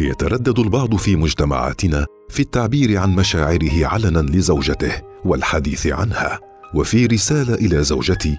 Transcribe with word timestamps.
يتردد 0.00 0.58
البعض 0.58 0.96
في 0.96 1.16
مجتمعاتنا 1.16 2.06
في 2.28 2.40
التعبير 2.40 2.98
عن 2.98 3.14
مشاعره 3.14 3.86
علنا 3.86 4.18
لزوجته 4.18 4.92
والحديث 5.24 5.86
عنها. 5.86 6.38
وفي 6.74 7.06
رسالة 7.06 7.54
إلى 7.54 7.82
زوجتي 7.82 8.38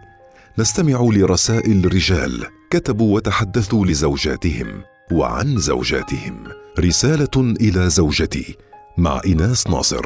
نستمع 0.60 1.10
لرسائل 1.14 1.94
رجال 1.94 2.46
كتبوا 2.70 3.16
وتحدثوا 3.16 3.86
لزوجاتهم 3.86 4.68
وعن 5.12 5.58
زوجاتهم. 5.58 6.44
رسالة 6.80 7.56
إلى 7.62 7.90
زوجتي 7.90 8.56
مع 8.98 9.22
ايناس 9.26 9.68
ناصر. 9.68 10.06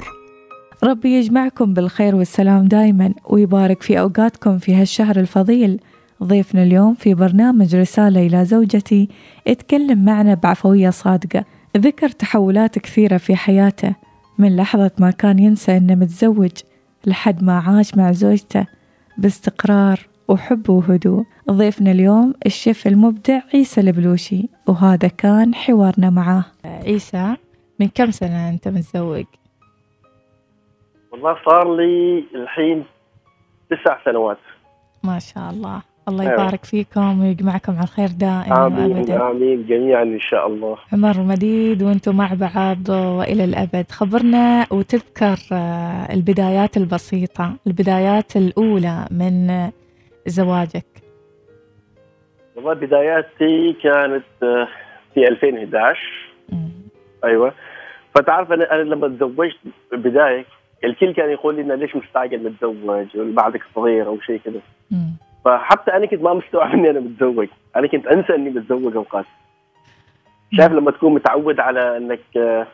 ربي 0.83 1.09
يجمعكم 1.09 1.73
بالخير 1.73 2.15
والسلام 2.15 2.67
دائما 2.67 3.13
ويبارك 3.29 3.83
في 3.83 3.99
أوقاتكم 3.99 4.57
في 4.57 4.75
هالشهر 4.75 5.19
الفضيل. 5.19 5.79
ضيفنا 6.23 6.63
اليوم 6.63 6.93
في 6.93 7.13
برنامج 7.13 7.75
رسالة 7.75 8.27
إلى 8.27 8.45
زوجتي 8.45 9.09
اتكلم 9.47 10.05
معنا 10.05 10.34
بعفوية 10.34 10.89
صادقة. 10.89 11.45
ذكر 11.77 12.09
تحولات 12.09 12.79
كثيرة 12.79 13.18
في 13.18 13.36
حياته 13.36 13.96
من 14.38 14.55
لحظة 14.55 14.91
ما 15.00 15.11
كان 15.11 15.39
ينسى 15.39 15.78
إنه 15.78 15.96
متزوج 15.96 16.51
لحد 17.05 17.43
ما 17.43 17.60
عاش 17.60 17.97
مع 17.97 18.11
زوجته 18.11 18.68
باستقرار 19.18 20.00
وحب 20.28 20.69
وهدوء. 20.69 21.25
ضيفنا 21.51 21.91
اليوم 21.91 22.33
الشيف 22.46 22.88
المبدع 22.88 23.39
عيسى 23.54 23.82
البلوشي 23.82 24.50
وهذا 24.68 25.07
كان 25.07 25.55
حوارنا 25.55 26.10
معاه. 26.10 26.46
عيسى 26.66 27.36
من 27.79 27.88
كم 27.88 28.11
سنة 28.11 28.50
أنت 28.50 28.68
متزوج؟ 28.68 29.25
والله 31.11 31.38
صار 31.46 31.75
لي 31.75 32.25
الحين 32.36 32.86
تسع 33.69 33.97
سنوات. 34.05 34.38
ما 35.03 35.19
شاء 35.19 35.50
الله. 35.50 35.81
الله 36.09 36.23
يبارك 36.23 36.66
فيكم 36.66 37.22
ويجمعكم 37.22 37.73
على 37.73 37.83
الخير 37.83 38.08
دائما 38.08 38.67
آمين 38.67 38.97
وابدا. 38.97 39.31
آمين 39.31 39.66
جميعا 39.66 40.03
إن 40.03 40.19
شاء 40.19 40.47
الله. 40.47 40.77
عمر 40.94 41.19
مديد 41.19 41.83
وأنتم 41.83 42.17
مع 42.17 42.30
بعض 42.33 42.89
وإلى 42.89 43.44
الأبد. 43.44 43.86
خبرنا 43.91 44.65
وتذكر 44.71 45.38
آه، 45.52 46.13
البدايات 46.13 46.77
البسيطة 46.77 47.53
البدايات 47.67 48.35
الأولى 48.35 49.05
من 49.11 49.69
زواجك. 50.27 50.85
والله 52.55 52.73
بداياتي 52.73 53.75
كانت 53.83 54.23
آه، 54.43 54.67
في 55.13 55.27
2011 55.27 55.99
مم. 56.49 56.69
أيوه. 57.23 57.53
فتعرف 58.15 58.52
أنا 58.52 58.71
أنا 58.71 58.81
لما 58.81 59.08
تزوجت 59.08 59.58
بداية 59.93 60.45
الكل 60.83 61.13
كان 61.13 61.30
يقول 61.30 61.55
لي 61.55 61.75
ليش 61.75 61.95
مستعجل 61.95 62.43
متزوج 62.43 63.08
بعدك 63.15 63.61
صغير 63.75 64.08
أو 64.08 64.19
شيء 64.19 64.39
كذا. 64.45 64.61
فحتى 65.45 65.93
أنا 65.93 66.05
كنت 66.05 66.21
ما 66.21 66.33
مستوعب 66.33 66.73
إني 66.73 66.89
أنا 66.89 66.99
متزوج. 66.99 67.47
أنا 67.75 67.88
كنت 67.88 68.07
أنسى 68.07 68.35
إني 68.35 68.49
متزوج 68.49 68.95
أوقات. 68.95 69.25
شايف 70.53 70.71
لما 70.71 70.91
تكون 70.91 71.13
متعود 71.13 71.59
على 71.59 71.97
إنك 71.97 72.19
آه، 72.37 72.67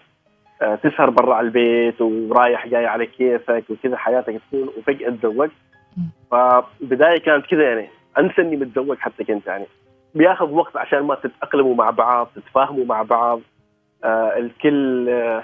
آه، 0.61 0.75
تسهر 0.75 1.09
برا 1.09 1.35
على 1.35 1.47
البيت 1.47 2.01
ورايح 2.01 2.67
جاي 2.67 2.85
على 2.85 3.05
كيفك 3.05 3.63
وكذا 3.69 3.97
حياتك 3.97 4.41
تكون 4.47 4.69
وفجأة 4.77 5.09
تتزوج 5.09 5.49
مم. 5.97 6.03
فبداية 6.31 7.19
كانت 7.19 7.45
كذا 7.45 7.63
يعني. 7.63 7.87
أنسى 8.19 8.41
إني 8.41 8.55
متزوج 8.55 8.97
حتى 8.97 9.23
كنت 9.23 9.47
يعني. 9.47 9.65
بياخذ 10.15 10.51
وقت 10.51 10.77
عشان 10.77 10.99
ما 10.99 11.15
تتأقلموا 11.15 11.75
مع 11.75 11.89
بعض 11.89 12.29
تتفاهموا 12.35 12.85
مع 12.85 13.01
بعض. 13.01 13.39
آه 14.03 14.37
الكل 14.37 15.09
آه 15.09 15.43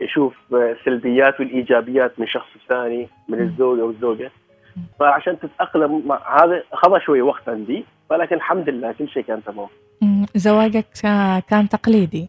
يشوف 0.00 0.36
آه، 0.52 0.72
السلبيات 0.80 1.40
والإيجابيات 1.40 2.20
من 2.20 2.26
شخص 2.26 2.48
ثاني 2.68 3.08
من. 3.28 3.40
الزوج 3.40 3.78
أو 3.78 3.90
الزوجه 3.90 4.30
فعشان 5.00 5.38
تتأقلم 5.38 6.02
مع 6.06 6.44
هذا 6.44 6.62
خذ 6.72 6.98
شوي 6.98 7.22
وقت 7.22 7.48
عندي 7.48 7.84
ولكن 8.10 8.36
الحمد 8.36 8.68
لله 8.68 8.92
كل 8.92 9.08
شيء 9.08 9.22
كان 9.22 9.44
تمام. 9.44 9.68
زواجك 10.34 10.86
كان 11.50 11.68
تقليدي 11.68 12.28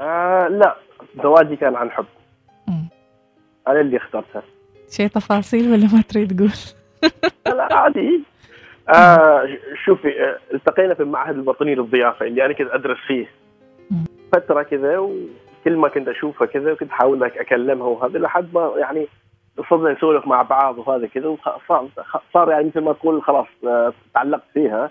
آه 0.00 0.48
لا 0.48 0.76
زواجي 1.22 1.56
كان 1.56 1.76
عن 1.76 1.90
حب 1.90 2.04
مم. 2.68 2.88
أنا 3.68 3.80
اللي 3.80 3.96
اخترتها 3.96 4.42
شيء 4.90 5.06
تفاصيل 5.06 5.72
ولا 5.72 5.88
ما 5.94 6.02
تريد 6.08 6.36
تقول 6.36 6.50
لا 7.56 7.74
عادي 7.74 8.20
آه 8.88 9.48
شوفي 9.84 10.08
آه، 10.08 10.38
التقينا 10.54 10.94
في 10.94 11.02
المعهد 11.02 11.34
الوطني 11.34 11.74
للضيافة 11.74 12.26
اللي 12.26 12.44
أنا 12.44 12.52
كنت 12.52 12.70
أدرس 12.70 12.98
فيه 13.06 13.26
مم. 13.90 14.04
فترة 14.32 14.62
كذا 14.62 14.98
وكل 14.98 15.76
ما 15.76 15.88
كنت 15.88 16.08
أشوفها 16.08 16.46
كذا 16.46 16.72
وكنت 16.72 16.90
أحاول 16.90 17.24
أكلمها 17.24 17.86
وهذا 17.86 18.18
لحد 18.18 18.48
ما 18.54 18.72
يعني 18.76 19.06
صرنا 19.70 19.92
نسولف 19.92 20.26
مع 20.26 20.42
بعض 20.42 20.78
وهذا 20.78 21.06
كذا 21.06 21.26
وصار 21.26 21.88
صار 22.34 22.50
يعني 22.50 22.66
مثل 22.66 22.80
ما 22.80 22.92
تقول 22.92 23.22
خلاص 23.22 23.46
آه، 23.64 23.92
تعلقت 24.14 24.44
فيها. 24.54 24.90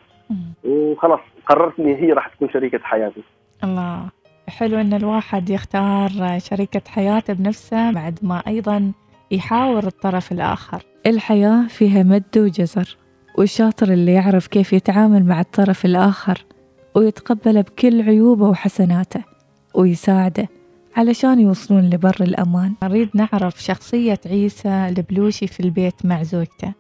وخلاص 0.66 1.20
قررت 1.46 1.80
ان 1.80 1.88
هي 1.88 2.14
راح 2.14 2.28
تكون 2.28 2.50
شريكة 2.50 2.80
حياتي. 2.84 3.24
الله. 3.64 4.02
حلو 4.48 4.82
إن 4.82 4.94
الواحد 4.94 5.50
يختار 5.50 6.10
شريكة 6.38 6.82
حياته 6.88 7.34
بنفسه 7.34 7.92
بعد 7.92 8.20
ما 8.22 8.44
أيضا 8.48 8.92
يحاور 9.32 9.84
الطرف 9.84 10.32
الآخر. 10.32 10.82
الحياة 11.06 11.68
فيها 11.68 12.04
مد 12.04 12.38
وجزر 12.38 12.98
والشاطر 13.38 13.88
اللي 13.88 14.14
يعرف 14.14 14.48
كيف 14.48 14.74
يتعامل 14.74 15.26
مع 15.26 15.40
الطرف 15.40 15.86
الآخر 15.86 16.38
ويتقبله 16.96 17.62
بكل 17.62 18.02
عيوبه 18.02 18.50
وحسناته 18.50 19.24
ويساعده. 19.76 20.48
علشان 20.98 21.40
يوصلون 21.40 21.90
لبر 21.90 22.16
الأمان. 22.22 22.74
نريد 22.84 23.10
نعرف 23.16 23.54
شخصية 23.58 24.20
عيسى 24.26 24.70
البلوشي 24.98 25.48
في 25.48 25.60
البيت 25.60 26.06
مع 26.06 26.24
زوجته. 26.24 26.74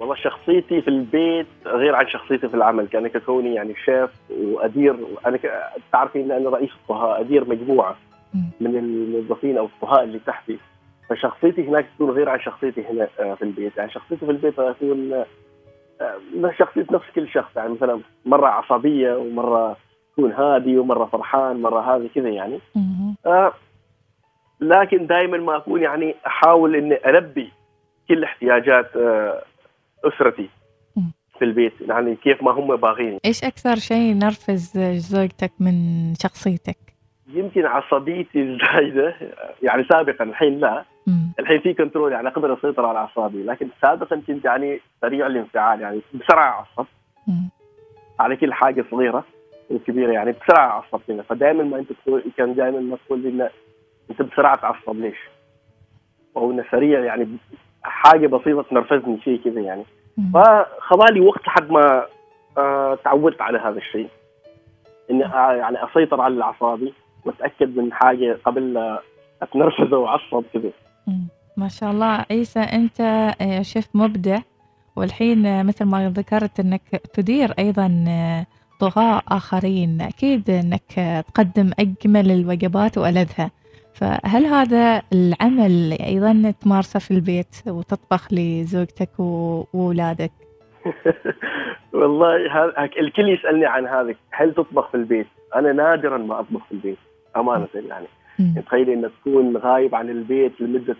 والله 0.00 0.14
شخصيتي 0.14 0.82
في 0.82 0.88
البيت 0.88 1.46
غير 1.66 1.94
عن 1.94 2.08
شخصيتي 2.08 2.48
في 2.48 2.54
العمل 2.54 2.86
كان 2.88 3.08
ككوني 3.08 3.54
يعني 3.54 3.74
شيف 3.84 4.10
وأدير 4.30 4.96
أنا 5.26 5.36
ك- 5.36 5.50
تعرفي 5.92 6.20
إن 6.20 6.30
أنا 6.30 6.50
رئيس 6.50 6.70
الطهاء 6.82 7.20
أدير 7.20 7.48
مجموعة 7.48 7.96
مم. 8.34 8.50
من 8.60 8.76
الموظفين 8.76 9.58
أو 9.58 9.64
الطهاء 9.64 10.04
اللي 10.04 10.18
تحتي. 10.18 10.58
فشخصيتي 11.10 11.68
هناك 11.68 11.86
تكون 11.94 12.10
غير 12.10 12.28
عن 12.28 12.40
شخصيتي 12.40 12.84
هنا 12.90 13.08
آه، 13.20 13.34
في 13.34 13.42
البيت. 13.42 13.76
يعني 13.76 13.90
شخصيتي 13.90 14.26
في 14.26 14.32
البيت 14.32 14.54
تكون 14.60 15.12
آه، 15.12 15.26
آه، 16.00 16.52
شخصية 16.58 16.86
نفس 16.92 17.04
كل 17.14 17.28
شخص. 17.28 17.56
يعني 17.56 17.72
مثلا 17.72 18.00
مرة 18.26 18.46
عصبية 18.46 19.14
ومرة 19.16 19.76
تكون 20.16 20.32
هادي 20.32 20.78
ومرة 20.78 21.04
فرحان 21.04 21.62
مرة 21.62 21.96
هذه 21.96 22.08
كذا 22.14 22.28
يعني. 22.28 22.58
آه، 23.26 23.52
لكن 24.60 25.06
دائما 25.06 25.38
ما 25.38 25.56
اكون 25.56 25.82
يعني 25.82 26.14
أحاول 26.26 26.76
إني 26.76 27.10
ألبي 27.10 27.52
كل 28.08 28.24
احتياجات 28.24 28.96
آه، 28.96 29.42
أسرتي. 30.04 30.48
في 31.38 31.44
البيت 31.44 31.72
يعني 31.80 32.16
كيف 32.16 32.42
ما 32.42 32.50
هم 32.50 32.76
باغين 32.76 33.18
إيش 33.24 33.44
أكثر 33.44 33.76
شيء 33.76 34.14
نرفز 34.14 34.78
زوجتك 34.78 35.52
من 35.60 35.74
شخصيتك 36.14 36.76
يمكن 37.32 37.66
عصبيتي 37.66 38.42
الزايدة 38.42 39.14
يعني 39.62 39.84
سابقا 39.84 40.24
الحين 40.24 40.60
لا 40.60 40.84
مم. 41.06 41.32
الحين 41.38 41.60
في 41.60 41.74
كنترول 41.74 42.12
يعني 42.12 42.28
أقدر 42.28 42.54
أسيطر 42.54 42.86
على 42.86 42.98
أعصابي 42.98 43.42
لكن 43.42 43.68
سابقا 43.82 44.16
كنت 44.26 44.44
يعني 44.44 44.80
سريع 45.00 45.26
الانفعال 45.26 45.80
يعني 45.80 46.00
بسرعة 46.14 46.44
أعصب. 46.44 46.86
على 48.20 48.36
كل 48.36 48.52
حاجة 48.52 48.84
صغيرة 48.90 49.24
وكبيره 49.70 50.12
يعني 50.12 50.32
بسرعة 50.32 50.68
اعصب 50.70 51.00
كذا 51.08 51.22
فدائما 51.22 51.64
ما 51.64 51.78
أنت 51.78 51.92
تقول 51.92 52.22
كان 52.36 52.54
دائما 52.54 52.80
ما 52.80 52.96
تقول 53.06 53.20
لي 53.20 53.28
إن 53.28 53.48
أنت 54.10 54.22
بسرعة 54.22 54.56
تعصب 54.56 55.00
ليش؟ 55.00 55.18
أو 56.36 56.50
إنه 56.50 56.64
سريع 56.70 57.04
يعني 57.04 57.28
حاجة 57.82 58.26
بسيطة 58.26 58.62
تنرفزني 58.62 59.20
شيء 59.20 59.40
كذا 59.44 59.60
يعني. 59.60 59.84
فخذالي 60.34 61.20
وقت 61.20 61.46
لحد 61.46 61.70
ما 61.70 62.06
آه 62.58 62.98
تعودت 63.04 63.40
على 63.40 63.58
هذا 63.58 63.78
الشيء 63.78 64.08
إني 65.10 65.24
آه 65.24 65.52
يعني 65.52 65.84
أسيطر 65.84 66.20
على 66.20 66.42
أعصابي 66.42 66.94
واتاكد 67.24 67.78
من 67.78 67.92
حاجة 67.92 68.38
قبل 68.44 68.96
أتنرفز 69.42 69.92
واعصب 69.92 70.44
كذا. 70.52 70.70
ما 71.56 71.68
شاء 71.68 71.90
الله 71.90 72.24
عيسى 72.30 72.60
أنت 72.60 73.00
آه، 73.40 73.62
شيف 73.62 73.88
مبدع 73.94 74.38
والحين 74.96 75.66
مثل 75.66 75.84
ما 75.84 76.10
ذكرت 76.10 76.60
أنك 76.60 76.82
تدير 77.14 77.54
أيضا 77.58 78.04
آه، 78.08 78.46
طغاة 78.80 79.22
آخرين. 79.28 80.00
أكيد 80.00 80.50
أنك 80.50 81.24
تقدم 81.28 81.70
أجمل 81.78 82.30
الوجبات 82.30 82.98
وألذها. 82.98 83.50
فهل 83.94 84.46
هذا 84.46 85.02
العمل 85.12 85.96
أيضا 86.00 86.50
تمارسه 86.60 87.00
في 87.00 87.10
البيت 87.10 87.56
وتطبخ 87.66 88.28
لزوجتك 88.32 89.20
وأولادك؟ 89.20 90.32
والله 91.94 92.36
الكل 93.00 93.28
يسألني 93.28 93.66
عن 93.66 93.86
هذا. 93.86 94.14
هل 94.30 94.54
تطبخ 94.54 94.88
في 94.90 94.96
البيت؟ 94.96 95.26
أنا 95.54 95.72
نادرا 95.72 96.18
ما 96.18 96.40
أطبخ 96.40 96.64
في 96.64 96.72
البيت 96.72 96.98
أمانة 97.36 97.68
يعني. 97.74 98.06
تخيلي 98.66 98.94
إنك 98.94 99.10
تكون 99.20 99.56
غايب 99.56 99.94
عن 99.94 100.10
البيت 100.10 100.60
لمدة 100.60 100.96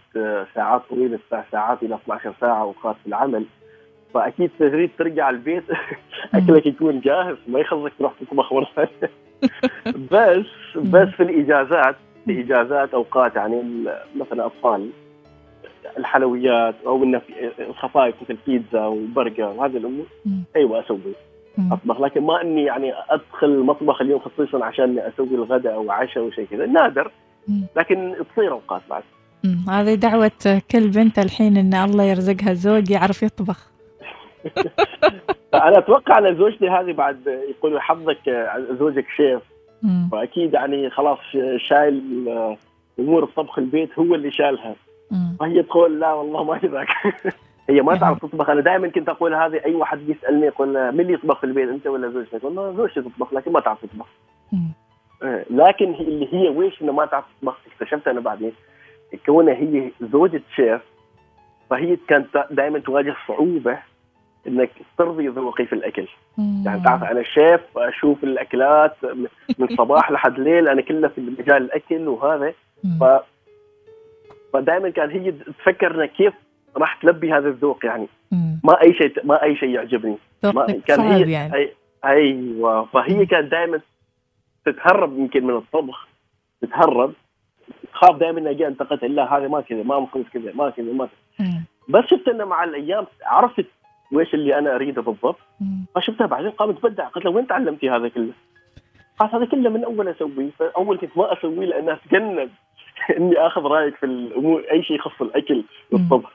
ساعات 0.54 0.82
طويلة 0.90 1.18
تسع 1.28 1.42
ساعات 1.52 1.82
إلى 1.82 1.94
12 1.94 2.34
ساعة 2.40 2.62
اوقات 2.62 2.96
في 3.02 3.06
العمل. 3.06 3.44
فأكيد 4.14 4.50
تريد 4.58 4.90
ترجع 4.98 5.30
البيت 5.30 5.64
أكلك 6.34 6.66
يكون 6.66 7.00
جاهز 7.00 7.36
ما 7.48 7.60
يخلصك 7.60 7.92
تروح 7.98 8.12
تطبخ 8.20 8.52
مرة 8.52 8.68
ثانية 8.76 9.12
بس 10.12 10.46
بس 10.76 11.08
في 11.08 11.22
الاجازات 11.22 11.96
في 12.24 12.40
إجازات 12.40 12.94
أوقات 12.94 13.36
يعني 13.36 13.62
مثلا 14.16 14.46
أطفال 14.46 14.90
الحلويات 15.98 16.74
أو 16.86 17.04
إنه 17.04 17.18
في 17.18 17.50
الخفايف 17.58 18.14
مثل 18.22 18.36
بيتزا 18.46 18.86
وبرجر 18.86 19.44
وهذه 19.44 19.76
الأمور. 19.76 20.06
أيوه 20.56 20.80
أسوي. 20.80 20.98
أطبخ 21.72 22.00
لكن 22.00 22.22
ما 22.22 22.42
إني 22.42 22.64
يعني 22.64 22.92
أدخل 23.10 23.46
المطبخ 23.46 24.00
اليوم 24.00 24.20
خصيصا 24.20 24.64
عشان 24.64 24.98
أسوي 24.98 25.34
الغداء 25.34 25.74
أو 25.74 25.90
عشاء 25.90 26.24
أو 26.24 26.30
شيء 26.30 26.46
كذا 26.50 26.66
نادر. 26.66 27.10
لكن 27.76 28.14
تصير 28.32 28.52
أوقات 28.52 28.82
بعد. 28.90 29.02
هذه 29.68 29.94
دعوة 29.94 30.60
كل 30.70 30.88
بنت 30.88 31.18
الحين 31.18 31.56
إن 31.56 31.74
الله 31.74 32.04
يرزقها 32.04 32.54
زوج 32.54 32.90
يعرف 32.90 33.22
يطبخ 33.22 33.75
أنا 35.54 35.78
أتوقع 35.78 36.18
أن 36.18 36.36
زوجتي 36.36 36.68
هذه 36.68 36.92
بعد 36.92 37.26
يقولوا 37.50 37.80
حظك 37.80 38.48
زوجك 38.78 39.06
شيف 39.16 39.40
مم. 39.82 40.08
فاكيد 40.12 40.54
يعني 40.54 40.90
خلاص 40.90 41.18
شايل 41.56 42.24
آه، 42.28 42.56
أمور 42.98 43.24
الطبخ 43.24 43.58
البيت 43.58 43.98
هو 43.98 44.14
اللي 44.14 44.30
شالها. 44.30 44.74
فهي 45.40 45.62
تقول 45.62 46.00
لا 46.00 46.12
والله 46.12 46.44
ما 46.44 46.60
ذاك 46.64 46.88
هي 47.70 47.82
ما 47.82 47.96
تعرف 47.96 48.18
تطبخ 48.18 48.50
أنا 48.50 48.60
دائما 48.60 48.88
كنت 48.88 49.08
أقول 49.08 49.34
هذه 49.34 49.60
أي 49.64 49.74
واحد 49.74 50.08
يسألني 50.08 50.46
يقول 50.46 50.68
من 50.92 51.00
اللي 51.00 51.12
يطبخ 51.12 51.40
في 51.40 51.46
البيت 51.46 51.68
أنت 51.68 51.86
ولا 51.86 52.08
زوجتك؟ 52.08 52.34
أقول 52.34 52.56
له 52.56 52.72
زوجتي 52.72 53.02
تطبخ 53.02 53.34
لكن 53.34 53.52
ما 53.52 53.60
تعرف 53.60 53.84
تطبخ. 53.84 54.06
آه، 55.22 55.44
لكن 55.50 55.94
اللي 55.94 56.34
هي 56.34 56.48
ويش 56.48 56.82
إنه 56.82 56.92
ما 56.92 57.06
تعرف 57.06 57.24
تطبخ 57.40 57.56
اكتشفت 57.66 58.08
أنا 58.08 58.20
بعدين 58.20 58.52
كونها 59.26 59.54
هي 59.54 59.90
زوجة 60.00 60.42
شيف 60.56 60.80
فهي 61.70 61.96
كانت 62.08 62.46
دائما 62.50 62.78
تواجه 62.78 63.16
صعوبة 63.28 63.78
إنك 64.48 64.70
ترضي 64.98 65.28
ذوقي 65.28 65.66
في 65.66 65.72
الأكل 65.72 66.08
مم. 66.38 66.62
يعني 66.66 66.82
تعرف 66.84 67.04
أنا 67.04 67.22
شيف 67.22 67.60
أشوف 67.76 68.24
الأكلات 68.24 68.96
من 69.58 69.76
صباح 69.76 70.10
لحد 70.10 70.38
ليل 70.38 70.68
أنا 70.68 70.82
كله 70.82 71.08
في 71.08 71.20
مجال 71.20 71.62
الأكل 71.62 72.08
وهذا 72.08 72.52
مم. 72.84 72.98
ف 73.00 73.22
فدائما 74.52 74.90
كان 74.90 75.10
هي 75.10 75.32
تفكر 75.32 75.94
انها 75.94 76.06
كيف 76.06 76.34
راح 76.76 76.94
تلبي 77.02 77.32
هذا 77.32 77.48
الذوق 77.48 77.86
يعني 77.86 78.08
مم. 78.32 78.60
ما 78.64 78.82
أي 78.82 78.94
شيء 78.94 79.26
ما 79.26 79.42
أي 79.42 79.56
شيء 79.56 79.68
يعجبني 79.68 80.16
ما 80.44 80.66
كان 80.86 81.00
هي 81.00 81.32
يعني 81.32 81.54
أي 81.54 81.72
أيوه 82.04 82.84
فهي. 82.84 83.26
كانت 83.26 83.50
دائما 83.50 83.80
تتهرب 84.66 85.18
يمكن 85.18 85.44
من 85.46 85.56
الطبخ 85.56 86.08
تتهرب 86.62 87.12
تخاف 87.92 88.16
دائما 88.16 88.38
إني 88.40 88.50
أجي 88.50 88.66
انتقدها 88.66 89.08
لا 89.08 89.36
هذا 89.36 89.48
ما 89.48 89.60
كذا 89.60 89.82
ما 89.82 89.98
المفروض 89.98 90.24
كذا 90.32 90.52
ما 90.54 90.70
كذا 90.70 90.92
ما 90.92 91.08
كذا. 91.38 91.62
بس 91.88 92.04
شفت 92.04 92.28
إنه 92.28 92.44
مع 92.44 92.64
الأيام 92.64 93.06
عرفت 93.24 93.66
ويش 94.12 94.34
اللي 94.34 94.58
أنا 94.58 94.74
أريده 94.74 95.02
بالضبط. 95.02 95.38
فشفتها 95.94 96.26
بعدين 96.26 96.50
قامت 96.50 96.78
تبدع 96.78 97.08
قلت 97.08 97.24
لها 97.24 97.34
وين 97.34 97.46
تعلمتي 97.46 97.90
هذا 97.90 98.08
كله؟ 98.08 98.32
قالت 99.18 99.34
هذا 99.34 99.44
كله 99.44 99.70
من 99.70 99.84
أول 99.84 100.08
اسويه 100.08 100.50
فأول 100.58 100.98
كنت 100.98 101.18
ما 101.18 101.32
اسويه 101.32 101.66
لانها 101.66 101.94
اتجنب 101.94 102.50
إني 103.18 103.38
آخذ 103.38 103.60
رأيك 103.60 103.96
في 103.96 104.06
الأمور 104.06 104.64
أي 104.72 104.82
شيء 104.82 104.96
يخص 104.96 105.22
الأكل 105.22 105.64
والطبخ 105.92 106.32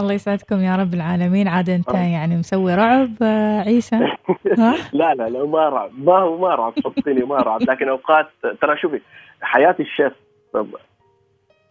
الله 0.00 0.12
يسعدكم 0.12 0.60
يا 0.60 0.76
رب 0.76 0.94
العالمين. 0.94 1.48
عاد 1.48 1.70
أنت 1.70 1.94
آه. 1.94 1.98
يعني 1.98 2.36
مسوي 2.36 2.74
رعب 2.74 3.10
آه، 3.22 3.60
عيسى. 3.60 3.96
لا 4.92 5.14
لا 5.14 5.28
لا 5.28 5.46
ما 5.46 5.68
رعب. 5.68 5.90
ما 5.98 6.18
هو 6.18 6.38
ما 6.38 6.54
رعب 6.54 6.72
صدقيني 6.84 7.24
ما 7.24 7.36
رعب. 7.36 7.62
لكن 7.62 7.88
أوقات 7.88 8.28
ترى 8.60 8.76
شوفي 8.76 9.00
حياة 9.40 9.76
الشيف 9.80 10.12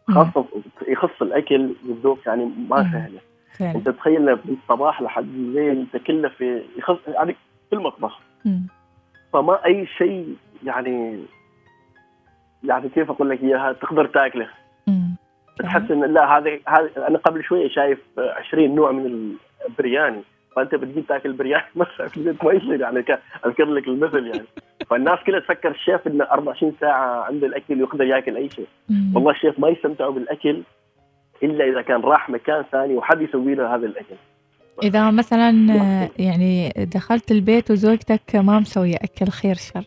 خاصة 0.10 0.46
يخص 0.88 1.22
الأكل 1.22 1.76
والذوق 1.90 2.20
يعني 2.26 2.52
ما. 2.70 2.84
سهلة. 2.84 3.20
فعلا. 3.60 3.76
أنت 3.76 3.90
تخيل 3.90 4.22
من 4.22 4.58
الصباح 4.64 5.02
لحد 5.02 5.24
الليل 5.24 5.80
أنت 5.80 6.04
كله 6.04 6.30
في 6.30 6.62
يخص 6.78 6.98
يعني 7.08 7.36
في 7.70 7.76
المطبخ 7.76 8.20
مم. 8.46 8.68
فما 9.34 9.66
أي 9.66 9.88
شيء 9.98 10.36
يعني 10.64 11.20
يعني 12.64 12.90
كيف 12.90 13.10
أقول 13.10 13.30
لك 13.30 13.44
إياها؟ 13.44 13.74
تقدر 13.74 14.06
تأكله. 14.06 14.48
تحس 15.60 15.92
إن 15.92 16.14
لا 16.14 16.38
هذا 16.38 16.60
هذا 16.68 17.08
أنا 17.08 17.18
قبل 17.18 17.44
شوية 17.44 17.70
شايف 17.70 18.00
20 18.18 18.76
نوع 18.76 18.92
من 18.92 19.36
البرياني. 19.70 20.22
فأنت 20.56 20.76
بتجي 20.76 21.02
تأكل 21.02 21.34
برياني 21.34 21.66
مثلا 21.76 22.08
في 22.08 22.18
البيت 22.18 22.44
ما 22.44 22.54
يصير 22.54 22.82
يعني 22.82 23.06
أذكر 23.46 23.66
لك 23.66 23.88
المثل 23.88 24.28
يعني. 24.28 24.46
فالناس 24.90 25.20
كلها 25.26 25.40
تفكر 25.40 25.72
الشيف 25.72 26.08
إنه 26.08 26.24
24 26.24 26.74
ساعة 26.82 27.24
عنده 27.24 27.48
الأكل 27.48 27.82
ويقدر 27.82 28.06
يأكل 28.06 28.38
أي 28.38 28.50
شيء. 28.50 28.68
والله 29.16 29.32
الشيف 29.32 29.60
ما 29.60 29.70
يستمتعوا 29.70 30.12
بالأكل 30.12 30.62
إلا 31.44 31.66
إذا 31.66 31.82
كان 31.82 32.02
راح 32.02 32.30
مكان 32.30 32.64
ثاني 32.72 32.96
وحد 32.96 33.22
يسوي 33.22 33.56
له 33.56 33.76
هذا 33.76 33.86
الاكل 33.86 34.16
إذا 34.84 35.12
مثلا 35.12 35.50
يعني 36.20 36.70
دخلت 36.78 37.32
البيت 37.32 37.72
وزوجتك 37.72 38.36
ما 38.36 38.60
مسوية 38.60 38.96
أكل 38.96 39.28
خير 39.32 39.56
شر 39.56 39.84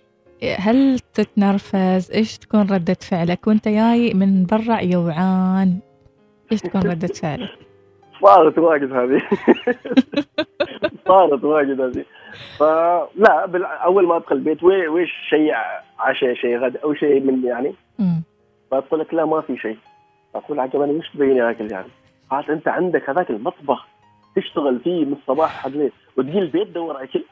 هل 0.58 0.98
تتنرفز؟ 1.14 2.10
إيش 2.14 2.38
تكون 2.38 2.60
ردة 2.60 2.96
فعلك؟ 3.10 3.46
وأنت 3.46 3.68
جاي 3.68 4.14
من 4.14 4.46
برا 4.46 4.80
يوعان 4.80 5.78
إيش 6.52 6.60
تكون 6.60 6.82
ردة 6.82 7.06
فعلك؟ 7.08 7.48
صارت 8.22 8.58
واجد 8.58 8.92
هذه 8.92 9.22
صارت 11.08 11.44
واجد 11.44 11.80
هذه 11.80 12.04
فلا 12.58 13.46
بال- 13.46 13.64
أول 13.64 14.06
ما 14.06 14.16
أدخل 14.16 14.36
البيت 14.36 14.62
وي- 14.62 14.88
ويش 14.88 15.10
شيء 15.30 15.52
عشاء 15.98 16.34
شيء 16.34 16.58
غدا 16.58 16.80
أو 16.84 16.94
شيء 16.94 17.20
من 17.20 17.44
يعني. 17.44 17.74
فتقول 18.70 19.00
لك 19.00 19.14
لا 19.14 19.24
ما 19.24 19.40
في 19.40 19.56
شيء 19.56 19.76
أقول 20.38 20.60
عجب 20.60 20.80
أنا 20.80 20.92
وش 20.92 21.10
تبيني 21.10 21.50
أكل 21.50 21.72
يعني؟ 21.72 21.88
قالت 22.30 22.50
أنت 22.50 22.68
عندك 22.68 23.10
هذاك 23.10 23.30
المطبخ 23.30 23.86
تشتغل 24.36 24.78
فيه 24.78 25.04
من 25.04 25.12
الصباح 25.12 25.56
لحد 25.56 25.72
الليل 25.72 25.92
وتجي 26.16 26.38
البيت 26.38 26.68
تدور 26.68 27.02
اكل 27.02 27.24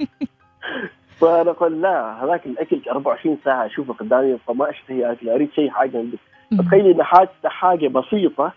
فأنا 1.20 1.50
أقول 1.50 1.82
لا 1.82 2.24
هذاك 2.24 2.46
الأكل 2.46 2.82
24 2.90 3.38
ساعة 3.44 3.66
أشوفه 3.66 3.94
قدامي 3.94 4.38
فما 4.38 4.70
أشتهي 4.70 5.12
أكل 5.12 5.28
أريد 5.28 5.50
شيء 5.52 5.70
حاجة 5.70 6.02
مم. 6.50 6.58
فتخيلي 6.58 6.90
إن 6.90 7.02
حاجة 7.02 7.28
حاجة 7.44 7.88
بسيطة. 7.88 8.52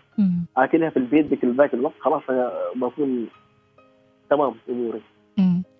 أكلها 0.56 0.90
في 0.90 0.96
البيت 0.96 1.44
ذاك 1.44 1.74
الوقت 1.74 1.94
خلاص 2.00 2.22
أنا 2.30 2.52
بكون 2.76 3.26
تمام 4.30 4.54
أموري. 4.68 5.00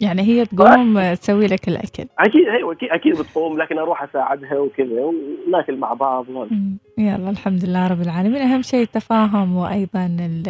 يعني 0.00 0.22
هي 0.22 0.44
تقوم 0.44 1.14
تسوي 1.14 1.46
لك 1.46 1.68
الأكل. 1.68 2.04
أكيد 2.18 2.48
أيوه 2.48 2.72
أكيد 2.72 2.88
أكيد 2.90 3.18
بتقوم 3.18 3.58
لكن 3.58 3.78
أروح 3.78 4.02
أساعدها 4.02 4.58
وكذا 4.58 5.12
وناكل 5.46 5.76
مع 5.76 5.92
بعض. 5.92 6.26
يلا 6.98 7.30
الحمد 7.30 7.64
لله 7.64 7.88
رب 7.88 8.00
العالمين. 8.00 8.42
أهم 8.42 8.62
شيء 8.62 8.82
التفاهم 8.82 9.56
وأيضا 9.56 10.06
ال... 10.06 10.42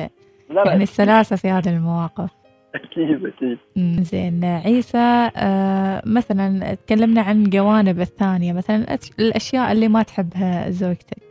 لا 0.51 0.55
لا 0.55 0.67
يعني 0.67 0.83
السلاسة 0.83 1.37
في 1.37 1.49
هذه 1.49 1.69
المواقف. 1.69 2.31
أكيد 2.75 3.27
أكيد. 3.27 3.59
زين 4.01 4.45
عيسى 4.45 5.31
آه 5.37 6.03
مثلا 6.07 6.75
تكلمنا 6.75 7.21
عن 7.21 7.43
الجوانب 7.43 8.01
الثانية. 8.01 8.53
مثلا 8.53 8.99
الأشياء 9.19 9.73
اللي 9.73 9.89
ما 9.89 10.03
تحبها 10.03 10.71
زوجتك. 10.71 11.23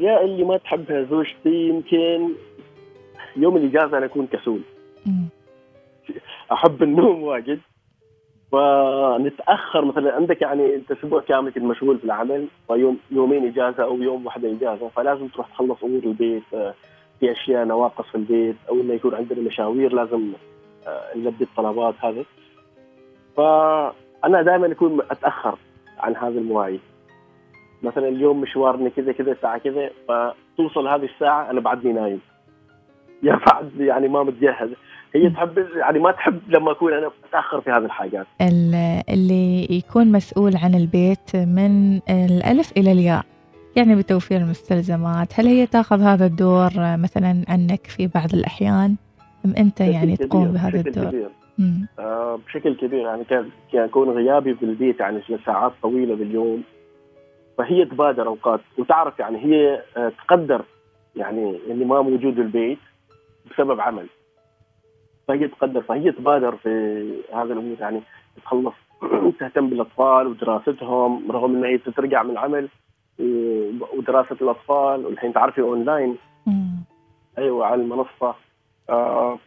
الأشياء 0.00 0.24
اللي 0.24 0.44
ما 0.44 0.56
تحبها 0.56 1.02
زوجتي 1.10 1.68
يمكن 1.68 2.34
يوم 3.36 3.56
الإجازة 3.56 3.98
أنا 3.98 4.06
أكون 4.06 4.26
كسول. 4.26 4.60
مم. 5.06 5.28
أحب 6.52 6.82
النوم 6.82 7.22
واجد. 7.22 7.60
فنتأخر 8.52 9.84
مثلا 9.84 10.14
عندك 10.14 10.42
يعني 10.42 10.74
أنت 10.74 10.90
أسبوع 10.90 11.20
كامل 11.20 11.52
كنت 11.52 11.64
مشغول 11.64 11.98
في 11.98 12.04
العمل 12.04 12.46
ويوم 12.68 12.98
يومين 13.10 13.46
إجازة 13.46 13.82
أو 13.82 14.02
يوم 14.02 14.26
واحدة 14.26 14.52
إجازة 14.52 14.88
فلازم 14.88 15.28
تروح 15.28 15.48
تخلص 15.48 15.84
أمور 15.84 16.02
البيت 16.04 16.42
في 17.20 17.32
أشياء 17.32 17.64
نواقص 17.64 18.04
في 18.06 18.14
البيت 18.14 18.56
أو 18.68 18.80
إنه 18.80 18.94
يكون 18.94 19.14
عندنا 19.14 19.40
مشاوير 19.40 19.92
لازم 19.92 20.32
آه، 20.86 21.16
نلبي 21.16 21.44
الطلبات 21.44 21.94
هذه 22.04 22.24
فأنا 23.36 24.42
دائما 24.42 24.72
أكون 24.72 25.00
أتأخر 25.00 25.58
عن 25.98 26.16
هذه 26.16 26.38
المواعيد. 26.38 26.80
مثلا 27.82 28.08
اليوم 28.08 28.40
مشوارنا 28.40 28.88
كذا 28.88 29.12
كذا 29.12 29.32
الساعة 29.32 29.58
كذا 29.58 29.90
فتوصل 30.08 30.88
هذه 30.88 31.04
الساعة 31.04 31.50
أنا 31.50 31.60
بعدني 31.60 31.92
نايم. 31.92 32.20
يا 33.22 33.40
بعد 33.46 33.80
يعني 33.80 34.08
ما 34.08 34.22
متجهز. 34.22 34.70
هي 35.14 35.30
تحب 35.30 35.58
يعني 35.76 35.98
ما 35.98 36.12
تحب 36.12 36.40
لما 36.48 36.72
أكون 36.72 36.92
أنا 36.92 37.10
اتاخر 37.28 37.60
في 37.60 37.70
هذه 37.70 37.84
الحاجات. 37.84 38.26
ال- 38.40 39.02
اللي 39.08 39.66
يكون 39.70 40.12
مسؤول 40.12 40.52
عن 40.56 40.74
البيت 40.74 41.36
من 41.36 41.96
الألف 42.10 42.72
إلى 42.76 42.92
الياء. 42.92 43.24
يعني 43.76 43.94
بتوفير 43.96 44.40
المستلزمات. 44.40 45.40
هل 45.40 45.46
هي 45.46 45.66
تأخذ 45.66 46.00
هذا 46.00 46.26
الدور 46.26 46.70
مثلا 46.76 47.44
عنك 47.48 47.86
في 47.86 48.06
بعض 48.06 48.34
الأحيان؟ 48.34 48.96
أم 49.44 49.54
أنت 49.58 49.80
يعني 49.80 50.12
بشكل 50.12 50.28
تقوم 50.28 50.42
كبير- 50.44 50.52
بهذا 50.54 50.82
بشكل 50.82 50.88
الدور؟ 50.88 51.04
كبير. 51.10 51.28
آه 51.98 52.38
بشكل 52.46 52.76
كبير. 52.76 53.00
يعني 53.00 53.24
كان 53.24 53.48
يكون 53.74 54.10
غيابي 54.10 54.54
في 54.54 54.62
البيت 54.64 55.00
يعني 55.00 55.20
لساعات 55.28 55.72
طويلة 55.82 56.14
باليوم. 56.16 56.62
فهي 57.58 57.84
تبادر 57.84 58.26
أوقات. 58.26 58.60
وتعرف 58.78 59.18
يعني 59.18 59.38
هي 59.44 59.82
آه 59.96 60.12
تقدر 60.28 60.62
يعني 61.16 61.58
اللي 61.70 61.84
ما 61.84 62.02
موجود 62.02 62.38
البيت 62.38 62.78
بسبب 63.50 63.80
عمل. 63.80 64.06
فهي 65.28 65.48
تقدر 65.48 65.82
فهي 65.82 66.12
تبادر 66.12 66.56
في 66.56 66.68
هذه 67.32 67.42
الأمور 67.42 67.76
يعني 67.80 68.00
تخلص 68.44 68.74
تهتم 69.40 69.68
بالأطفال 69.68 70.26
ودراستهم 70.26 71.30
رغم 71.30 71.56
ان 71.56 71.64
هي 71.64 71.78
ترجع 71.78 72.22
من 72.22 72.30
العمل 72.30 72.68
ودراسة 73.96 74.36
الأطفال 74.42 75.06
والحين 75.06 75.32
تعرفي 75.32 75.60
أونلاين. 75.60 76.16
أيوه 77.38 77.66
على 77.66 77.82
المنصة. 77.82 78.34
آه 78.90 79.38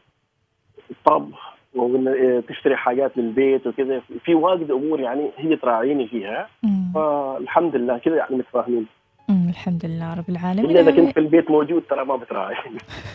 طبخ 1.05 1.53
وإن 1.75 2.07
إيه 2.07 2.39
تشتري 2.39 2.75
حاجات 2.75 3.17
للبيت 3.17 3.67
وكذا. 3.67 4.01
في 4.25 4.35
واجد 4.35 4.71
أمور 4.71 4.99
يعني 4.99 5.31
هي 5.37 5.55
تراعيني 5.55 6.07
فيها. 6.07 6.49
فالحمد 6.95 7.75
لله 7.75 7.97
كذا 7.97 8.15
يعني 8.15 8.35
متفاهمين. 8.35 8.87
الحمد 9.29 9.85
لله 9.85 10.13
رب 10.13 10.29
العالمين. 10.29 10.77
إذا 10.77 10.91
كنت 10.91 11.13
في 11.13 11.19
البيت 11.19 11.51
موجود 11.51 11.83
ترى 11.89 12.05
ما 12.05 12.15
بتراعي. 12.15 12.55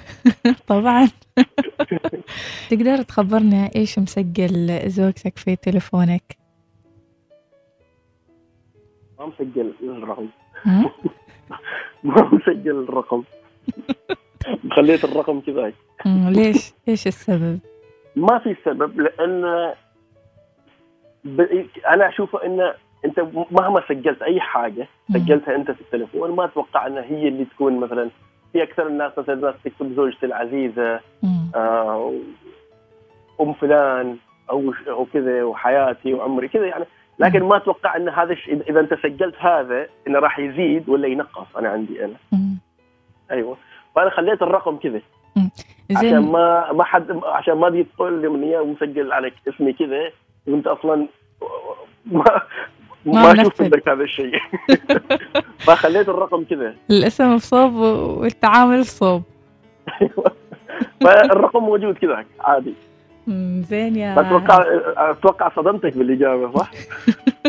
طبعا. 0.68 1.08
تقدر 2.70 3.02
تخبرنا 3.02 3.70
إيش 3.76 3.98
مسجل 3.98 4.80
زوجتك 4.90 5.38
في 5.38 5.56
تليفونك؟ 5.56 6.36
ما 9.18 9.26
مسجل 9.26 9.72
الرقم؟ 9.82 10.28
ما 12.04 12.30
مسجل 12.32 12.84
الرقم. 12.88 13.22
خليت 14.70 15.04
الرقم 15.04 15.40
كذا 15.40 15.72
أمم، 16.06 16.28
ليش؟ 16.28 16.72
إيش 16.88 17.06
السبب؟ 17.06 17.58
ما 18.16 18.38
في 18.38 18.56
سبب 18.64 19.00
لأن 19.00 19.42
ب... 21.24 21.40
أنا 21.94 22.08
أشوف 22.08 22.36
ان 22.36 22.72
أنت 23.06 23.20
مهما 23.50 23.82
سجلت 23.88 24.22
أي 24.22 24.40
حاجة. 24.40 24.88
سجلتها 25.12 25.54
أنت 25.56 25.70
في 25.70 25.80
التليفون 25.80 26.30
ما 26.30 26.44
أتوقع 26.44 26.86
إنها 26.86 27.02
هي 27.02 27.28
اللي 27.28 27.44
تكون 27.44 27.80
مثلا 27.80 28.10
في 28.52 28.62
أكثر 28.62 28.86
الناس 28.86 29.18
مثلا 29.18 29.34
الناس 29.34 29.54
تكتب 29.64 29.92
زوجتي 29.96 30.26
العزيزة 30.26 31.00
آه، 31.54 32.12
أم 33.40 33.52
فلان 33.52 34.16
أو 34.50 34.74
أو 34.88 35.06
كذا 35.12 35.44
وحياتي 35.44 36.14
وعمري 36.14 36.48
كذا 36.48 36.66
يعني. 36.66 36.84
لكن 37.18 37.42
ما 37.42 37.56
أتوقع 37.56 37.96
إن 37.96 38.08
هذا 38.08 38.32
الشيء 38.32 38.70
اذا 38.70 38.80
أنت 38.80 38.94
سجلت 38.94 39.34
هذا 39.38 39.86
إنه 40.06 40.18
راح 40.18 40.38
يزيد 40.38 40.88
ولا 40.88 41.08
ينقص 41.08 41.56
أنا 41.56 41.68
عندي 41.68 42.04
أنا. 42.04 42.14
أيوه. 43.30 43.56
فانا 43.94 44.10
خليت 44.10 44.42
الرقم 44.42 44.76
كذا. 44.76 45.00
عشان 45.96 46.18
ما 46.18 46.72
ما 46.72 46.84
حد 46.84 47.20
عشان 47.24 47.54
ما 47.54 47.70
تجي 47.70 47.84
تقول 47.84 48.22
لي 48.22 48.28
من 48.28 48.72
مسجل 48.72 49.12
عليك 49.12 49.34
اسمي 49.48 49.72
كذا 49.72 50.10
وأنت 50.46 50.66
أصلا 50.66 51.06
ما 52.06 52.24
ما 53.06 53.32
أشوف 53.32 53.38
منفذ. 53.44 53.64
عندك 53.64 53.88
هذا 53.88 54.02
الشيء. 54.02 54.32
فخليت 55.66 56.08
الرقم 56.08 56.44
كذا. 56.50 56.74
الاسم 56.90 57.38
في 57.38 57.46
صوب 57.46 57.72
والتعامل 57.74 58.84
في 58.84 58.90
صوب 58.90 59.22
فالرقم 61.00 61.62
موجود 61.70 61.94
كذا 61.94 62.24
عادي. 62.40 62.74
زين 63.68 63.96
يا 63.96 64.20
أتوقع 64.20 64.64
أتوقع 65.10 65.50
صدمتك 65.56 65.96
بالإجابة 65.98 66.52
صح؟ 66.58 66.70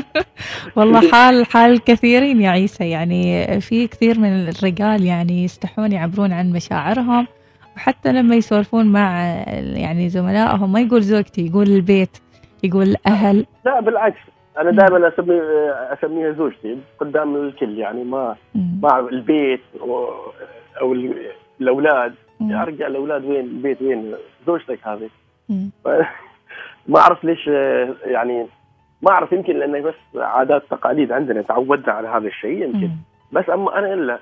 والله 0.76 1.12
حال 1.12 1.46
حال 1.46 1.72
الكثيرين 1.72 2.42
يا 2.42 2.50
عيسى 2.50 2.90
يعني 2.90 3.48
في 3.62 3.88
كثير 3.88 4.20
من 4.20 4.50
الرجال 4.50 5.04
يعني 5.04 5.44
يستحون 5.44 5.92
يعبرون 5.92 6.34
عن 6.34 6.52
مشاعرهم 6.52 7.28
وحتى 7.76 8.12
لما 8.14 8.36
يسولفون 8.36 8.86
مع 8.92 9.22
يعني 9.76 10.10
زملائهم 10.10 10.72
ما 10.72 10.80
يقول 10.82 11.02
زوجتي 11.02 11.48
يقول 11.48 11.68
البيت 11.68 12.18
يقول 12.64 12.84
الأهل 12.84 13.46
لا 13.66 13.80
بالعكس. 13.80 14.20
أنا 14.62 14.72
دائما 14.72 15.08
أسمي 15.08 15.42
أسميها 15.94 16.32
زوجتي 16.32 16.78
قدام 17.00 17.36
الكل 17.36 17.78
يعني 17.80 18.04
ما. 18.04 18.36
مع 18.84 19.00
البيت 19.00 19.62
و- 19.82 20.10
أو 20.82 20.94
ال- 20.94 21.32
الأولاد 21.62 22.14
رجال 22.64 22.88
الأولاد 22.92 23.26
وين 23.26 23.40
البيت 23.46 23.82
وين 23.82 24.14
زوجتك 24.48 24.80
هذه. 24.88 25.10
ما 26.88 27.00
أعرف 27.00 27.24
ليش 27.24 27.48
يعني 28.06 28.48
ما 29.02 29.12
أعرف 29.12 29.32
يمكن 29.32 29.54
لأنه 29.60 29.80
بس 29.80 29.94
عادات 30.16 30.64
تقاليد 30.70 31.12
عندنا 31.12 31.42
تعودنا 31.42 31.94
على 31.94 32.08
هذا 32.08 32.28
الشيء 32.28 32.64
يمكن. 32.64 32.90
بس 33.32 33.50
أما 33.50 33.80
أنا 33.80 33.94
إلا 33.94 34.20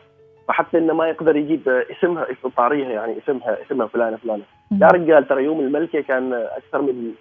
فحتى 0.47 0.77
إنه 0.77 0.93
ما 0.93 1.07
يقدر 1.07 1.35
يجيب 1.35 1.69
اسمها 1.69 2.25
اسم 2.31 2.49
طاريها 2.49 2.89
يعني 2.89 3.17
اسمها 3.17 3.57
اسمها 3.65 3.87
فلانة 3.87 4.17
فلانة. 4.17 4.43
يا 4.81 4.87
رجال 4.87 5.27
ترى 5.27 5.43
يوم 5.43 5.59
الملكة 5.59 6.01
كان 6.01 6.33
أكثر 6.33 6.81
من 6.81 7.11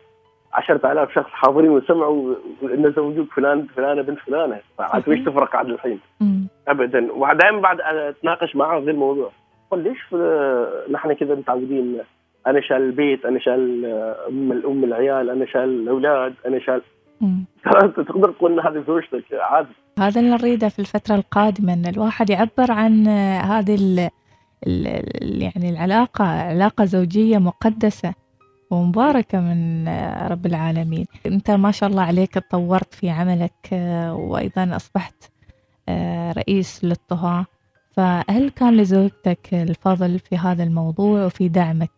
10000 0.54 1.14
شخص 1.14 1.30
حاضرين 1.30 1.70
وسمعوا 1.70 2.34
إن 2.62 2.92
زوجوك 2.96 3.28
فلان 3.36 3.66
فلانة 3.76 4.02
بنت 4.02 4.18
فلانة. 4.18 4.60
فعاد. 4.78 5.08
وش 5.08 5.18
تفرق 5.18 5.56
عاد 5.56 5.66
الحين؟ 5.66 5.98
مم. 6.20 6.46
ابدا. 6.68 7.12
ودائما 7.12 7.60
بعد 7.60 7.80
أتناقش 7.80 8.56
معاه 8.56 8.80
في 8.80 8.90
الموضوع. 8.90 9.30
قل 9.70 9.82
ليش 9.82 9.98
في- 10.10 10.66
نحن 10.90 11.12
كذا 11.12 11.34
متعودين. 11.34 11.98
أنا 12.46 12.60
شال 12.60 12.76
البيت 12.76 13.24
أنا 13.26 13.38
شال 13.38 13.84
آه، 13.84 14.16
أم 14.28 14.52
الام 14.52 14.84
العيال 14.84 15.30
أنا 15.30 15.46
شال 15.46 15.64
الأولاد 15.82 16.34
أنا 16.46 16.58
شال. 16.58 16.82
انت 17.84 18.00
تقدر 18.00 18.30
تقول 18.32 18.52
إن 18.52 18.60
هذه 18.66 18.84
زوجتك 18.86 19.24
عادي 19.32 19.68
هذا 19.98 20.20
اللي 20.20 20.30
نريده 20.30 20.68
في 20.68 20.78
الفترة 20.78 21.14
القادمة 21.14 21.72
أن 21.72 21.86
الواحد 21.94 22.30
يعبر 22.30 22.70
عن 22.70 23.06
آه، 23.08 23.38
هذه 23.40 23.74
ال 23.74 23.98
ال 24.66 24.86
ال- 25.22 25.42
يعني 25.42 25.70
العلاقة 25.70 26.24
علاقة 26.24 26.84
زوجية 26.84 27.38
مقدسة. 27.38 28.14
ومباركة 28.74 29.40
من 29.40 29.88
رب 30.30 30.46
العالمين 30.46 31.06
أنت 31.26 31.50
ما 31.50 31.70
شاء 31.70 31.88
الله 31.88 32.02
عليك 32.02 32.34
تطورت 32.34 32.94
في 32.94 33.10
عملك 33.10 33.72
آه، 33.72 34.14
وأيضا 34.16 34.76
أصبحت 34.76 35.30
آه، 35.88 36.32
رئيس 36.32 36.84
للطهاة 36.84 37.46
فهل 37.96 38.50
كان 38.50 38.76
لزوجتك 38.76 39.54
الفضل 39.54 40.18
في 40.18 40.36
هذا 40.36 40.64
الموضوع 40.64 41.24
وفي 41.26 41.48
دعمك؟ 41.48 41.90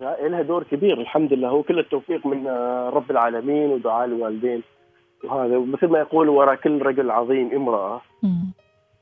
لها 0.00 0.42
دور 0.42 0.62
كبير 0.62 1.00
الحمد 1.00 1.32
لله 1.32 1.48
هو 1.48 1.62
كل 1.62 1.78
التوفيق 1.78 2.26
من 2.26 2.46
آه، 2.46 2.88
رب 2.88 3.10
العالمين 3.10 3.70
ودعاء 3.70 4.04
الوالدين 4.04 4.62
وهذا 5.24 5.58
مثل 5.58 5.86
ما 5.86 5.98
يقول 5.98 6.28
وراء 6.28 6.54
كل 6.54 6.82
رجل 6.82 7.10
عظيم 7.10 7.54
امرأة 7.54 8.00
مم. 8.22 8.52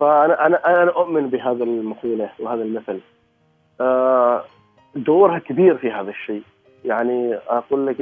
فأنا 0.01 0.47
أنا 0.47 0.83
أنا 0.83 0.91
أؤمن 0.91 1.27
بهذا 1.29 1.65
المقولة 1.65 2.31
وهذا 2.39 2.63
المثل. 2.63 3.01
آه، 3.81 4.45
دورها 5.05 5.39
كبير 5.39 5.77
في 5.77 5.93
هذا 5.93 6.11
الشيء. 6.11 6.43
يعني 6.85 7.35
أقول 7.35 7.87
لك 7.87 8.01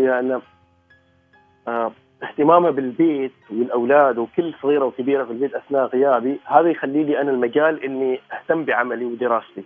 آه، 1.68 1.92
اهتمامها 2.22 2.70
بالبيت 2.70 3.32
والأولاد 3.50 4.18
وكل 4.18 4.54
صغيرة 4.62 4.84
وكبيرة 4.84 5.24
في 5.24 5.30
البيت 5.30 5.54
أثناء 5.54 5.86
غيابي 5.86 6.40
هذا 6.44 6.70
يخلي 6.70 7.04
لي 7.04 7.20
أنا 7.20 7.30
المجال 7.30 7.84
إني 7.84 8.20
أهتم 8.32 8.64
بعملي 8.64 9.04
ودراستي. 9.04 9.64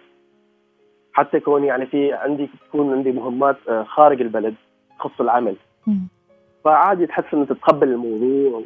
حتى 1.12 1.40
كون 1.40 1.64
يعني 1.64 1.86
في 1.86 2.12
عندي 2.12 2.50
تكون 2.68 2.92
عندي 2.92 3.12
مهمات 3.12 3.56
آه، 3.68 3.82
خارج 3.82 4.20
البلد 4.20 4.54
تخص 4.98 5.20
العمل. 5.20 5.56
فعادي 6.64 7.06
تحس 7.06 7.34
ان 7.34 7.46
تتقبل 7.46 7.88
الموضوع 7.88 8.62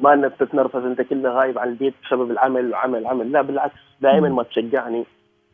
ما 0.00 0.14
إنك 0.14 0.32
تتنرفز 0.38 0.84
أنت 0.84 1.00
كله 1.00 1.30
غايب 1.30 1.58
عن 1.58 1.68
البيت 1.68 1.94
بسبب 2.04 2.30
العمل 2.30 2.72
وعمل 2.72 3.06
عمل 3.06 3.32
لا 3.32 3.42
بالعكس 3.42 3.80
دائما 4.00 4.28
ما 4.28 4.42
تشجعني 4.42 5.04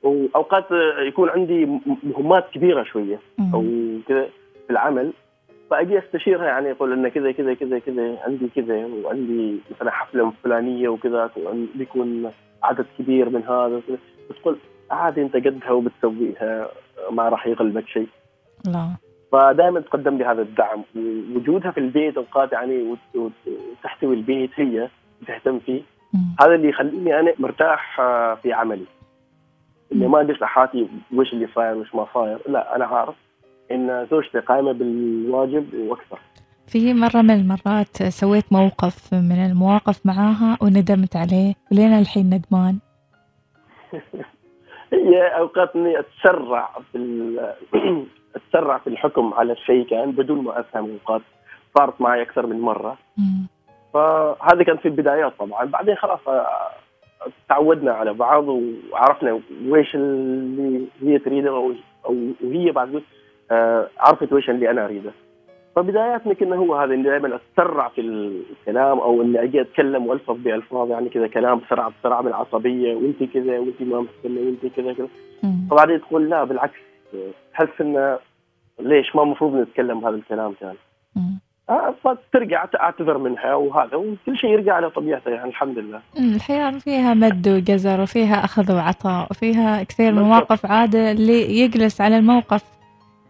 وأوقات 0.02 0.64
يكون 1.06 1.28
عندي 1.28 1.80
مهمات 2.02 2.44
كبيرة 2.54 2.82
شوية 2.82 3.18
أو. 3.54 3.64
كذا 4.08 4.24
في 4.66 4.70
العمل 4.70 5.12
فأجي 5.70 5.98
أستشيرها 5.98 6.44
يعني 6.44 6.70
أقول 6.70 6.92
ان 6.92 7.08
كذا 7.08 7.32
كذا 7.32 7.54
كذا 7.54 7.78
كذا 7.78 8.18
عندي 8.26 8.48
كذا 8.56 8.86
وعندي 9.04 9.56
مثلا 9.70 9.90
حفلة 9.90 10.32
فلانية 10.44 10.88
وكذا 10.88 11.30
بيكون 11.74 12.30
عدد 12.62 12.86
كبير 12.98 13.28
من 13.28 13.42
هذا 13.42 13.80
بتقول 14.30 14.56
عادي 14.90 15.22
أنت 15.22 15.34
قدها 15.36 15.70
وبتسويها 15.70 16.68
ما 17.10 17.28
راح 17.28 17.46
يغلبك 17.46 17.88
شيء. 17.88 18.08
لا. 18.66 18.88
فدائما 19.32 19.80
تقدم 19.80 20.16
لي 20.18 20.24
هذا 20.24 20.42
الدعم. 20.42 20.82
ووجودها 20.96 21.70
في 21.70 21.80
البيت 21.80 22.16
أوقات 22.16 22.52
يعني 22.52 22.82
وت- 22.82 23.16
وت- 23.16 23.54
وتحتوي 23.78 24.14
البيت 24.14 24.50
هي 24.56 24.88
تهتم 25.26 25.58
فيه. 25.58 25.82
هذا 26.40 26.54
اللي 26.54 26.68
يخليني 26.68 27.20
أنا 27.20 27.32
مرتاح 27.38 28.00
آه، 28.00 28.34
في 28.34 28.52
عملي. 28.52 28.84
اني 29.94 30.08
ما 30.08 30.20
ادش 30.20 30.42
لحاتي 30.42 30.88
وش 31.14 31.32
اللي 31.32 31.48
صاير 31.54 31.76
وش 31.76 31.94
ما 31.94 32.06
صاير 32.14 32.38
لا 32.48 32.76
أنا 32.76 32.84
عارف 32.84 33.14
إن 33.70 34.06
زوجتي 34.10 34.38
قائمه 34.38 34.72
بالواجب 34.72 35.74
وأكثر. 35.74 36.18
في 36.66 36.94
مرة 36.94 37.22
من 37.22 37.30
المرات 37.30 38.02
سويت 38.02 38.52
موقف 38.52 39.14
من 39.14 39.44
المواقف 39.46 40.06
معاها 40.06 40.58
وندمت 40.62 41.16
عليه 41.16 41.54
ولين 41.72 41.92
الحين 41.98 42.30
ندمان. 42.30 42.78
هي 44.92 45.38
اوقات 45.38 45.76
اني 45.76 45.98
أتسرع 45.98 46.70
في 46.92 46.98
أتسرع 48.36 48.78
في 48.78 48.86
الحكم 48.86 49.34
على 49.34 49.52
الشيء 49.52 49.86
كان 49.86 50.10
بدون 50.12 50.44
ما 50.44 50.60
أفهم 50.60 50.90
اوقات 50.90 51.22
صارت 51.78 52.00
معي 52.00 52.22
أكثر 52.22 52.46
من 52.46 52.60
مرة. 52.60 52.98
فهذه 53.94 54.62
كانت 54.66 54.80
في 54.80 54.88
البدايات 54.88 55.32
طبعا. 55.38 55.64
بعدين 55.64 55.94
خلاص 55.94 56.28
آه، 56.28 56.48
تعودنا 57.48 57.92
على 57.92 58.12
بعض 58.12 58.48
وعرفنا 58.48 59.40
ويش 59.68 59.94
اللي 59.94 60.86
هي 61.02 61.18
تريده 61.18 61.48
أو 61.50 61.72
أو 62.06 62.16
وهي 62.44 62.72
بعد 62.72 63.02
آه، 63.50 63.88
عرفت 63.98 64.32
ويش 64.32 64.50
اللي 64.50 64.70
أنا 64.70 64.84
أريده. 64.84 65.10
فبداياتنا 65.76 66.34
كنا 66.34 66.56
هو 66.56 66.74
هذا 66.74 66.94
اني 66.94 67.02
دائما 67.02 67.36
اتسرع 67.36 67.88
في 67.88 68.00
الكلام 68.00 68.98
أو 68.98 69.22
إني 69.22 69.42
أجي 69.42 69.60
أتكلم 69.60 70.06
وألفظ 70.06 70.36
بألفاظ 70.36 70.90
يعني 70.90 71.08
كذا 71.08 71.26
كلام 71.26 71.58
بسرعة 71.60 71.92
بسرعة 72.00 72.22
من 72.22 72.32
عصبيه 72.32 72.94
وأنت 72.94 73.22
كذا 73.24 73.58
وأنت 73.58 73.82
ما 73.82 74.00
مهتمة 74.00 74.40
وأنت 74.40 74.66
كذا 74.76 74.92
كذا. 74.92 75.08
فبعدين 75.70 76.00
تقول 76.00 76.30
لا 76.30 76.44
بالعكس 76.44 76.78
تحس 77.52 77.80
إنه 77.80 78.18
ليش 78.80 79.16
ما 79.16 79.22
المفروض 79.22 79.54
نتكلم 79.56 80.00
بهذا 80.00 80.16
الكلام 80.16 80.52
كان. 80.60 80.74
فترجع 82.04 82.64
تعتذر 82.64 83.18
منها 83.18 83.54
وهذا 83.54 83.96
وكل 83.96 84.36
شيء 84.36 84.50
يرجع 84.50 84.74
على 84.74 84.90
طبيعته 84.90 85.30
يعني 85.30 85.48
الحمد 85.48 85.78
لله 85.78 86.00
مم. 86.18 86.34
الحياة 86.34 86.70
فيها 86.70 87.14
مد 87.14 87.48
وجزر 87.48 88.00
وفيها 88.00 88.44
أخذ 88.44 88.72
وعطاء 88.72 89.26
وفيها 89.30 89.82
كثير 89.82 90.12
من. 90.12 90.22
مواقف 90.22 90.66
عادة 90.66 91.10
اللي 91.10 91.58
يجلس 91.58 92.00
على 92.00 92.16
الموقف 92.16 92.62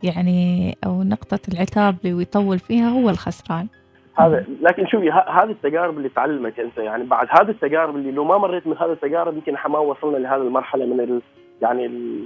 يعني 0.02 0.74
أو 0.86 1.02
نقطة 1.02 1.38
العتاب 1.52 1.96
اللي 2.02 2.14
ويطول 2.14 2.58
فيها 2.58 2.88
هو 2.88 3.10
الخسران 3.10 3.66
هذا 4.14 4.46
لكن 4.62 4.86
شوفي 4.86 5.10
هذه 5.10 5.50
التجارب 5.50 5.98
اللي 5.98 6.08
تعلمك 6.08 6.60
أنت 6.60 6.78
يعني 6.78 7.04
بعد 7.04 7.28
هذه 7.30 7.50
التجارب 7.50 7.96
اللي 7.96 8.12
لو 8.12 8.24
ما 8.24 8.38
مريت 8.38 8.66
من 8.66 8.76
هذه 8.76 8.92
التجارب 8.92 9.34
يمكن 9.34 9.54
إحنا 9.54 9.70
ما 9.70 9.78
وصلنا 9.78 10.16
لهذه 10.16 10.40
المرحلة 10.40 10.86
من 10.86 11.00
ال 11.00 11.22
يعني 11.62 11.86
ال 11.86 12.24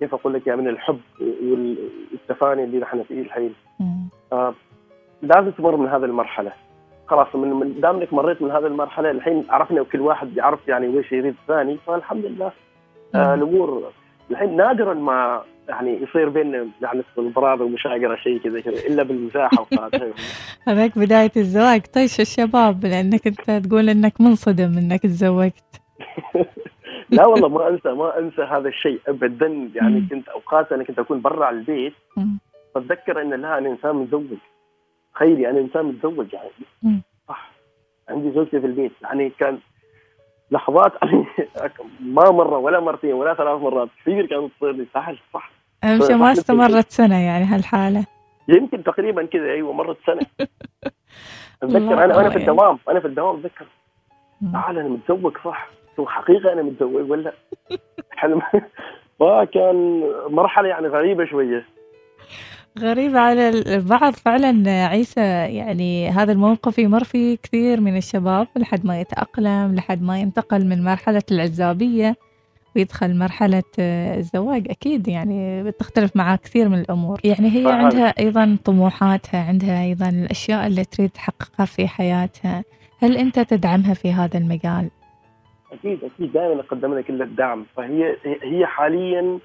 كيف 0.00 0.14
أقول 0.14 0.34
لك 0.34 0.46
يعني 0.46 0.60
من 0.60 0.68
الحب 0.68 1.00
والتفاني 1.20 2.64
اللي 2.64 2.78
نحن 2.78 3.02
فيه 3.02 3.22
الحين. 3.22 3.54
آه 4.32 4.54
لازم 5.22 5.50
تمر 5.50 5.76
من 5.76 5.88
هذه 5.88 6.04
المرحلة. 6.04 6.52
خلاص 7.06 7.34
من 7.34 7.80
دام 7.80 7.96
انك 7.96 8.12
مريت 8.12 8.42
من 8.42 8.50
هذه 8.50 8.66
المرحلة 8.66 9.10
الحين 9.10 9.44
عرفنا 9.50 9.80
وكل 9.80 10.00
واحد 10.00 10.36
يعرف 10.36 10.68
يعني 10.68 10.88
ويش 10.88 11.12
يريد 11.12 11.34
الثاني 11.42 11.78
فالحمد 11.86 12.24
لله. 12.24 12.52
آه. 13.14 13.34
الأمور 13.34 13.92
الحين 14.30 14.56
نادرا 14.56 14.94
ما 14.94 15.42
يعني 15.68 16.02
يصير 16.02 16.28
بيننا 16.28 16.66
يعني 16.82 17.02
البراءه 17.18 17.62
ومشاجره 17.62 18.16
شيء 18.16 18.38
كذا 18.38 18.60
كذا 18.60 18.86
إلا 18.86 19.02
بالمزاح 19.02 19.50
هذاك 20.68 20.98
بداية 20.98 21.32
الزواج. 21.36 21.86
طيش 21.86 22.20
الشباب 22.20 22.86
لأنك 22.86 23.26
أنت 23.26 23.66
تقول 23.66 23.88
أنك 23.88 24.20
منصدم 24.20 24.78
أنك 24.78 25.02
تزوجت. 25.02 25.80
لا 27.10 27.26
والله 27.26 27.48
ما 27.48 27.68
انسى 27.68 27.88
ما 27.88 28.18
أنسى 28.18 28.42
هذا 28.42 28.68
الشيء 28.68 29.00
ابدا. 29.08 29.70
يعني. 29.74 30.06
كنت 30.10 30.28
أوقات 30.28 30.72
أنا 30.72 30.84
كنت 30.84 30.98
أكون 30.98 31.20
برا 31.20 31.44
على 31.44 31.56
البيت. 31.56 31.94
أتذكر 32.76 33.22
إن 33.22 33.30
لا 33.30 33.58
أنا 33.58 33.68
إنسان 33.68 33.96
متزوج 33.96 34.38
تخيلي 35.18 35.50
أنا 35.50 35.60
إنسان 35.60 35.84
متزوج 35.84 36.26
يعني. 36.32 37.00
صح. 37.28 37.50
عندي 38.08 38.30
زوجتي 38.30 38.60
في 38.60 38.66
البيت. 38.66 38.92
يعني 39.02 39.30
كان 39.30 39.58
لحظات 40.50 40.92
يعني 41.02 41.24
ما 42.00 42.30
مرة 42.30 42.58
ولا 42.58 42.80
مرتين 42.80 43.12
ولا 43.12 43.34
ثلاث 43.34 43.60
مرات. 43.60 43.88
كثير 44.02 44.26
كانت 44.26 44.50
تصير 44.56 44.72
لي. 44.72 44.86
سهل 44.94 45.18
صح. 45.34 45.50
أهم 45.84 46.02
شيء 46.02 46.16
ما 46.16 46.32
استمرت 46.32 46.90
سنة 46.90 47.20
يعني 47.20 47.44
هالحالة. 47.44 48.06
يمكن 48.48 48.84
تقريبا 48.84 49.26
كذا 49.26 49.42
أيوه 49.44 49.72
مرت 49.72 49.96
سنة. 50.06 50.20
أتذكر 51.62 52.04
أنا 52.04 52.04
أنا 52.04 52.12
في 52.12 52.38
يعني. 52.38 52.50
الدوام 52.50 52.78
أنا 52.88 53.00
في 53.00 53.06
الدوام 53.06 53.36
أتذكر. 53.36 53.66
تعال 54.52 54.78
أنا 54.78 54.88
متزوج 54.88 55.36
صح. 55.44 55.68
هو 56.00 56.06
حقيقة 56.06 56.52
أنا 56.52 56.62
متزوج 56.62 57.10
ولا؟ 57.10 57.32
حلم. 58.18 58.42
فكان 59.20 60.04
مرحلة 60.28 60.68
يعني 60.68 60.88
غريبة 60.88 61.24
شوية. 61.24 61.64
غريبة 62.78 63.20
على 63.20 63.48
البعض 63.48 64.12
فعلا 64.12 64.70
عيسى 64.86 65.20
يعني 65.56 66.08
هذا 66.08 66.32
الموقف 66.32 66.78
يمر 66.78 67.04
فيه 67.04 67.36
كثير 67.42 67.80
من 67.80 67.96
الشباب 67.96 68.46
لحد 68.56 68.86
ما 68.86 69.00
يتأقلم 69.00 69.74
لحد 69.74 70.02
ما 70.02 70.20
ينتقل 70.20 70.66
من 70.66 70.84
مرحلة 70.84 71.22
العزابية 71.30 72.16
ويدخل 72.76 73.18
مرحلة 73.18 73.62
آه، 73.78 74.18
الزواج. 74.18 74.66
أكيد 74.70 75.08
يعني 75.08 75.62
بتختلف 75.62 76.16
معاه 76.16 76.36
كثير 76.36 76.68
من 76.68 76.78
الأمور. 76.78 77.20
يعني 77.24 77.48
هي 77.50 77.64
فعلا. 77.64 77.76
عندها 77.76 78.14
أيضا 78.18 78.56
طموحاتها 78.64 79.44
عندها 79.44 79.82
أيضا 79.84 80.08
الأشياء 80.08 80.66
اللي 80.66 80.84
تريد 80.84 81.10
تحققها 81.10 81.66
في 81.66 81.88
حياتها. 81.88 82.64
هل 83.02 83.16
أنت 83.16 83.40
تدعمها 83.40 83.94
في 83.94 84.12
هذا 84.12 84.38
المجال؟ 84.38 84.90
أكيد 85.72 85.98
أكيد. 86.04 86.32
دائما 86.32 86.60
اقدم 86.60 86.98
لك 86.98 87.04
كل 87.04 87.22
الدعم. 87.22 87.66
فهي 87.76 88.16
هي 88.42 88.66
حاليا 88.66 89.38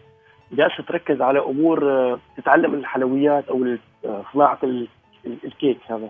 جالسة 0.53 0.83
تركز 0.83 1.21
على 1.21 1.39
أمور 1.39 1.91
آه، 1.91 2.19
تتعلم 2.37 2.73
الحلويات 2.73 3.47
أو 3.47 3.65
آه، 4.05 4.23
صناعة 4.33 4.57
ال- 4.63 4.87
ال- 5.25 5.37
الكيك 5.45 5.77
هذا. 5.87 6.09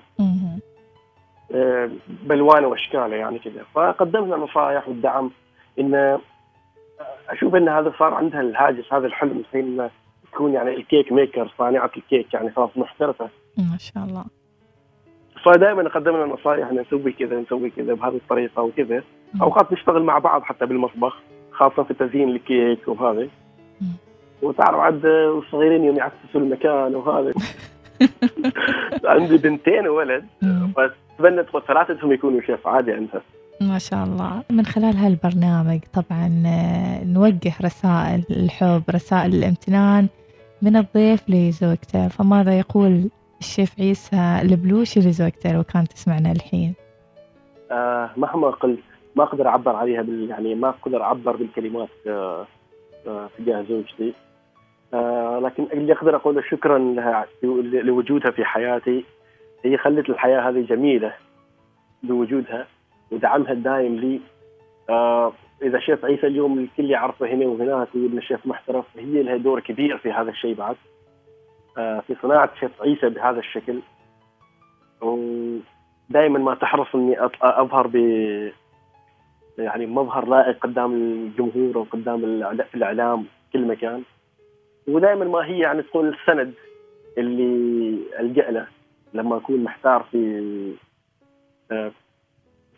آه، 1.55 1.89
بألوانه 2.07 2.67
وأشكاله 2.67 3.15
يعني 3.15 3.39
كذا. 3.39 3.63
فقدمنا 3.75 4.35
نصائح 4.35 4.87
والدعم 4.87 5.31
إن 5.79 6.19
أشوف 7.29 7.55
إن 7.55 7.69
هذا 7.69 7.93
صار 7.99 8.13
عندها 8.13 8.41
الهاجس 8.41 8.93
هذا 8.93 9.07
الحلم 9.07 9.37
الحين 9.37 9.89
تكون 10.31 10.53
يعني 10.53 10.75
الكيك 10.75 11.11
ميكر 11.11 11.51
صانعة 11.57 11.91
الكيك 11.97 12.33
يعني 12.33 12.49
خلاص 12.51 12.69
محترفة. 12.75 13.29
ما 13.57 13.77
شاء 13.79 14.03
الله. 14.03 14.25
فدائما 15.45 15.89
قدمنا 15.89 16.25
نصائح 16.25 16.71
نسوي 16.71 17.11
كذا 17.11 17.39
نسوي 17.39 17.69
كذا 17.69 17.93
بهذه 17.93 18.15
الطريقة 18.15 18.61
وكذا. 18.61 19.03
اوقات 19.41 19.73
نشتغل 19.73 20.03
مع 20.03 20.17
بعض 20.19 20.41
حتى 20.43 20.65
بالمطبخ 20.65 21.17
خاصة 21.51 21.83
في 21.83 21.93
تزيين 21.93 22.29
الكيك 22.29 22.87
وهذا. 22.87 23.27
وتعرف 24.43 24.79
عاد 24.79 25.05
الصغيرين 25.05 25.83
يوم 25.83 25.95
يعكسوا 25.95 26.41
المكان 26.41 26.95
وهذا. 26.95 27.33
عندي 29.05 29.37
بنتين 29.37 29.87
وولد. 29.87 30.25
فاتمنى 30.75 31.43
تبغى 31.43 31.63
ثلاثتهم 31.67 32.11
يكونوا 32.11 32.41
شيف 32.41 32.67
عادي 32.67 32.91
عندها 32.91 33.21
ما 33.61 33.77
شاء 33.77 34.03
الله. 34.03 34.43
من 34.49 34.65
خلال 34.65 34.97
هالبرنامج 34.97 35.79
طبعا 35.93 36.43
آه، 36.45 37.03
نوجه 37.03 37.53
رسائل 37.61 38.23
الحب 38.31 38.83
رسائل 38.89 39.35
الامتنان 39.35 40.07
من 40.61 40.75
الضيف 40.75 41.29
لزوجته 41.29 42.07
فماذا 42.07 42.59
يقول 42.59 43.09
الشيف 43.39 43.79
عيسى 43.79 44.39
البلوشي 44.41 44.99
لزوجته 44.99 45.53
لو 45.53 45.63
كانت 45.63 45.91
تسمعنا 45.93 46.31
الحين؟ 46.31 46.73
آه 47.71 48.09
مهما 48.17 48.49
قلت 48.49 48.79
ما 49.15 49.23
أقدر 49.23 49.47
أعبر 49.47 49.75
عليها 49.75 50.01
بال 50.01 50.29
يعني 50.29 50.55
ما 50.55 50.69
أقدر 50.69 51.01
أعبر 51.03 51.35
بالكلمات 51.35 51.89
آه 52.07 52.47
آه 53.07 53.29
تجاه 53.37 53.65
زوجتي. 53.69 54.13
آه 54.93 55.39
لكن 55.39 55.63
اللي 55.73 55.93
أقدر 55.93 56.15
أقوله 56.15 56.41
شكرا 56.41 56.77
لها 56.77 57.25
لوجودها 57.63 58.31
في 58.31 58.45
حياتي. 58.45 59.05
هي 59.65 59.77
خلت 59.77 60.09
الحياة 60.09 60.49
هذه 60.49 60.61
جميلة 60.61 61.13
بوجودها 62.03 62.67
ودعمها 63.11 63.51
الدائم 63.51 63.95
لي. 63.95 64.19
آه 64.89 65.33
إذا 65.61 65.79
شيف 65.79 66.05
عيسى 66.05 66.27
اليوم 66.27 66.59
الكل 66.59 66.91
يعرفه 66.91 67.25
هنا 67.27 67.45
وهناك 67.45 67.87
وابن 67.95 68.21
شيف 68.21 68.47
محترف 68.47 68.85
هي 68.97 69.23
لها 69.23 69.37
دور 69.37 69.59
كبير 69.59 69.97
في 69.97 70.11
هذا 70.11 70.29
الشيء 70.31 70.55
بعد. 70.55 70.75
آه 71.77 71.99
في 71.99 72.15
صناعة 72.21 72.49
شيف 72.59 72.81
عيسى 72.81 73.09
بهذا 73.09 73.39
الشكل. 73.39 73.79
ودائما 75.01 76.39
ما 76.39 76.55
تحرص 76.55 76.95
إني 76.95 77.17
أظهر 77.41 77.87
ب 77.87 77.95
يعني 79.57 79.85
مظهر 79.85 80.27
لائق 80.27 80.57
قدام 80.59 80.93
الجمهور 80.93 81.77
وقدام 81.77 82.21
الإعلا- 82.21 82.63
في 82.63 82.75
الإعلام 82.75 83.25
كل 83.53 83.67
مكان. 83.67 84.03
ودائما 84.87 85.25
ما 85.25 85.45
هي 85.45 85.59
يعني 85.59 85.81
تكون 85.81 86.09
السند 86.09 86.53
اللي 87.17 87.99
ألجأ 88.19 88.51
له 88.51 88.67
لما 89.13 89.37
أكون 89.37 89.63
محتار 89.63 90.05
في 90.11 90.73
آه، 91.71 91.91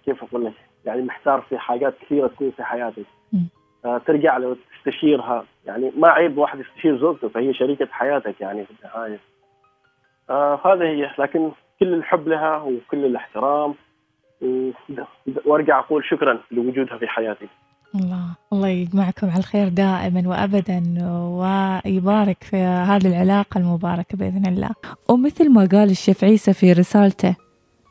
كيف 0.06 0.24
أقول 0.24 0.46
لك؟ 0.46 0.54
يعني 0.86 1.02
محتار 1.02 1.42
في 1.42 1.58
حاجات 1.58 1.94
كثيرة 2.02 2.28
تكون 2.28 2.52
في 2.52 2.64
حياتي. 2.64 3.06
آه، 3.86 3.98
ترجع 3.98 4.38
له 4.38 4.48
وتستشيرها 4.48 5.46
يعني 5.66 5.92
ما 5.98 6.10
عيب 6.10 6.38
واحد 6.38 6.60
يستشير 6.60 6.98
زوجته 6.98 7.30
فهي 7.30 7.54
شريكة 7.54 7.88
حياتك 7.92 8.42
يعني 8.42 8.66
في 8.66 8.72
النهاية. 8.72 9.20
آه 10.30 10.60
هذا 10.66 10.86
هي. 10.86 11.12
لكن 11.20 11.52
كل 11.80 11.94
الحب 11.94 12.28
لها 12.28 12.58
وكل 12.58 13.06
الاحترام. 13.06 13.76
وأرجع 15.46 15.80
أقول 15.80 16.06
شكرا 16.06 16.40
لوجودها 16.52 16.98
في 16.98 17.08
حياتي. 17.08 17.48
الله 17.96 18.36
الله 18.54 18.68
يجمعكم 18.68 19.30
على 19.30 19.40
الخير 19.40 19.70
دائما 19.70 20.28
وابدا 20.30 20.84
ويبارك 21.10 22.44
في 22.44 22.58
هذه 22.58 23.08
العلاقة 23.08 23.58
المباركة 23.58 24.18
بإذن 24.18 24.46
الله. 24.46 24.70
ومثل 25.10 25.50
ما 25.50 25.66
قال 25.66 25.90
الشيف 25.90 26.24
عيسى 26.24 26.54
في 26.54 26.74
رسالته 26.74 27.36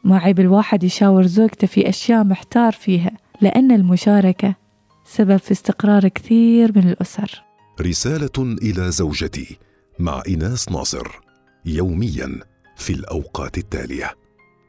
ما 0.05 0.19
عيب 0.19 0.41
الواحد 0.41 0.85
يشاور 0.85 1.27
زوجته 1.27 1.67
في 1.67 1.89
أشياء 1.89 2.25
محتار 2.25 2.73
فيها 2.73 3.11
لأن 3.41 3.73
المشاركة 3.73 4.55
سبب 5.05 5.37
في 5.37 5.53
استقرار 5.53 6.09
كثير 6.09 6.73
من 6.77 6.89
الأسر. 6.89 7.43
رسالة 7.81 8.57
إلى 8.63 8.91
زوجتي 8.91 9.59
مع 9.99 10.23
إيناس 10.29 10.69
ناصر 10.69 11.07
يوميا 11.67 12.41
في 12.77 12.93
الأوقات 12.93 13.59
التالية 13.59 14.15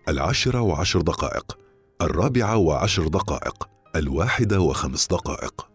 العاشرة 0.10 0.62
وعشر 0.62 1.02
دقائق 1.02 1.58
الرابعة 2.02 2.58
وعشر 2.58 3.08
دقائق 3.08 3.74
الواحدة 3.95 4.60
وخمس 4.60 5.08
دقائق. 5.08 5.74